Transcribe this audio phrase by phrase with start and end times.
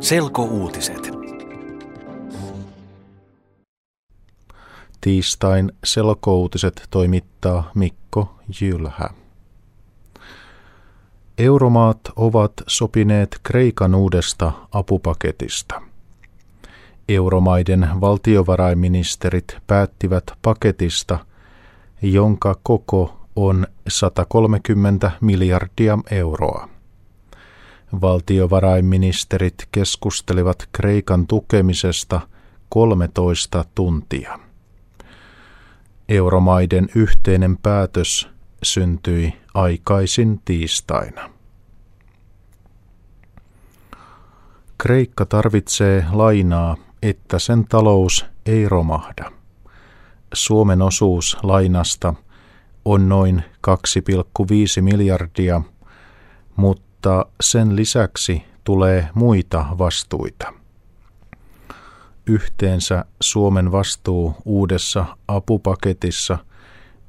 [0.00, 1.10] Selkouutiset.
[5.00, 9.10] Tiistain selkouutiset toimittaa Mikko Jylhä.
[11.38, 15.82] Euromaat ovat sopineet Kreikan uudesta apupaketista.
[17.08, 21.18] Euromaiden valtiovarainministerit päättivät paketista,
[22.02, 26.75] jonka koko on 130 miljardia euroa.
[28.00, 32.20] Valtiovarainministerit keskustelivat Kreikan tukemisesta
[32.68, 34.38] 13 tuntia.
[36.08, 38.28] Euromaiden yhteinen päätös
[38.62, 41.30] syntyi aikaisin tiistaina.
[44.78, 49.32] Kreikka tarvitsee lainaa, että sen talous ei romahda.
[50.34, 52.14] Suomen osuus lainasta
[52.84, 55.62] on noin 2,5 miljardia,
[56.56, 56.85] mutta
[57.40, 60.52] sen lisäksi tulee muita vastuita.
[62.26, 66.38] Yhteensä Suomen vastuu uudessa apupaketissa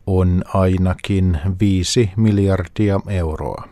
[0.07, 3.67] on ainakin 5 miljardia euroa.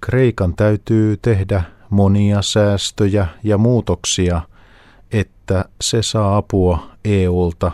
[0.00, 4.40] Kreikan täytyy tehdä monia säästöjä ja muutoksia,
[5.12, 7.72] että se saa apua EUlta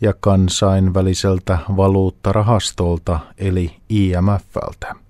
[0.00, 5.05] ja kansainväliseltä valuuttarahastolta eli IMFltä.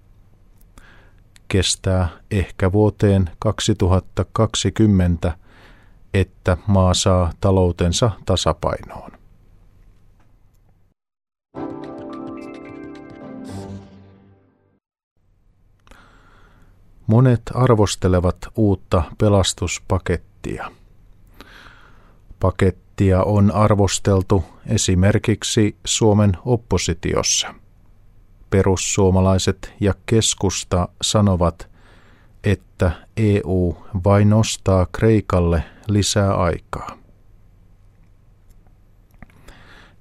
[1.48, 5.38] Kestää ehkä vuoteen 2020,
[6.14, 9.10] että maa saa taloutensa tasapainoon.
[17.06, 20.70] Monet arvostelevat uutta pelastuspakettia.
[22.40, 27.54] Pakettia on arvosteltu esimerkiksi Suomen oppositiossa.
[28.50, 31.68] Perussuomalaiset ja keskusta sanovat,
[32.44, 36.98] että EU vain nostaa Kreikalle lisää aikaa.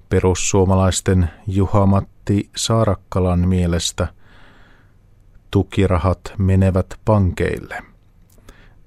[0.10, 4.08] Perussuomalaisten Juha-Matti Saarakkalan mielestä–
[5.56, 7.84] tukirahat menevät pankeille.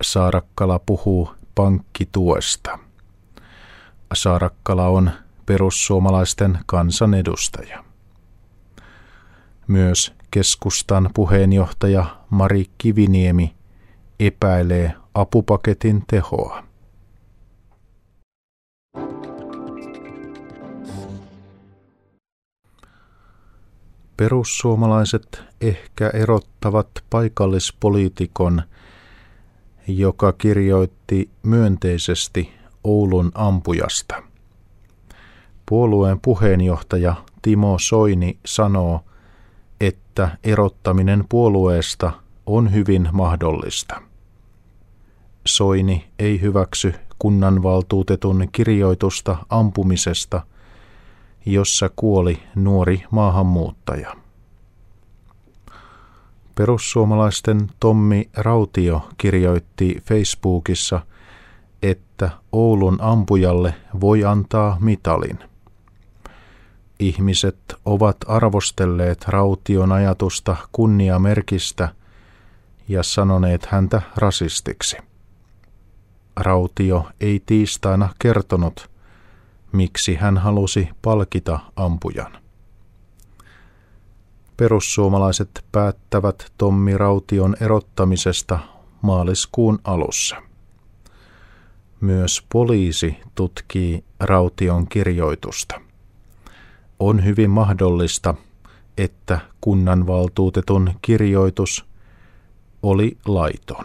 [0.03, 2.79] Saarakkala puhuu pankkituesta.
[4.15, 5.11] Saarakkala on
[5.47, 7.85] perussuomalaisten kansanedustaja.
[9.69, 13.55] Myös keskustan puheenjohtaja Mari Kiviniemi
[14.21, 16.65] epäilee apupaketin tehoa.
[24.17, 28.63] Perussuomalaiset ehkä erottavat paikallispoliitikon,
[29.89, 32.53] joka kirjoitti myönteisesti
[32.85, 34.23] Oulun ampujasta.
[35.67, 39.05] Puolueen puheenjohtaja Timo Soini sanoo,
[40.25, 42.13] että erottaminen puolueesta
[42.47, 44.03] on hyvin mahdollista.
[45.47, 50.43] Soini ei hyväksy kunnanvaltuutetun kirjoitusta ampumisesta–
[51.47, 54.17] jossa kuoli nuori maahanmuuttaja.
[56.55, 61.01] Perussuomalaisten Tommi Rautio kirjoitti Facebookissa,
[61.83, 65.39] että Oulun ampujalle voi antaa mitalin.
[66.99, 71.89] Ihmiset ovat arvostelleet Raution ajatusta kunniamerkistä
[72.89, 74.97] ja sanoneet häntä rasistiksi.
[76.37, 78.91] Rautio ei tiistaina kertonut,
[79.73, 82.39] miksi hän halusi palkita ampujan.
[84.57, 88.59] Perussuomalaiset päättävät Tommi Raution erottamisesta
[89.03, 90.37] maaliskuun alussa.
[92.01, 95.88] Myös poliisi tutkii Raution kirjoitusta.
[97.01, 98.35] On hyvin mahdollista,
[98.99, 101.87] että kunnanvaltuutetun kirjoitus
[102.83, 103.85] oli laiton.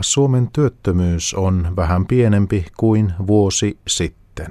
[0.00, 4.48] Suomen työttömyys on vähän pienempi kuin vuosi sitten.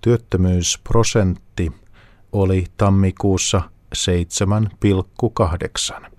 [0.00, 1.72] Työttömyysprosentti
[2.32, 3.62] oli tammikuussa
[5.94, 6.10] 7,8.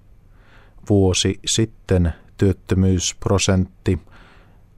[0.90, 4.00] Vuosi sitten työttömyysprosentti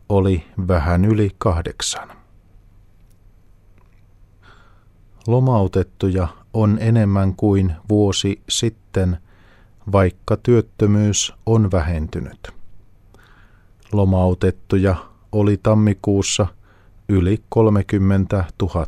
[0.09, 2.09] oli vähän yli kahdeksan.
[5.27, 9.17] Lomautettuja on enemmän kuin vuosi sitten,
[9.91, 12.57] vaikka työttömyys on vähentynyt
[13.91, 14.95] lomautettuja
[15.31, 16.47] oli tammikuussa
[17.09, 18.87] yli 30 000.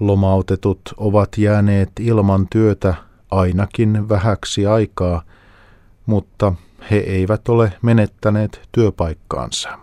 [0.00, 2.94] Lomautetut ovat jääneet ilman työtä
[3.30, 5.22] ainakin vähäksi aikaa,
[6.06, 6.52] mutta
[6.90, 9.78] he eivät ole menettäneet työpaikkaansa.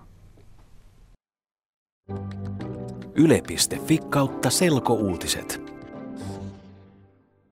[3.16, 5.65] Yle.fi kautta selkouutiset.